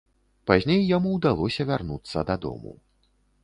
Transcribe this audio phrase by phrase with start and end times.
[0.51, 2.77] Пазней яму ўдалося вярнуцца дадому.